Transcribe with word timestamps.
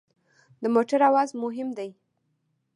د 0.61 0.63
موټر 0.75 0.99
اواز 1.09 1.29
مهم 1.43 1.69
دی. 1.77 1.89